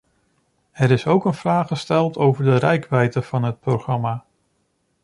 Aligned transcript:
Er 0.71 0.91
is 0.91 1.07
ook 1.07 1.25
een 1.25 1.33
vraag 1.33 1.67
gesteld 1.67 2.17
over 2.17 2.43
de 2.43 2.55
reikwijdte 2.55 3.21
van 3.21 3.43
het 3.43 3.59
programma. 3.59 4.25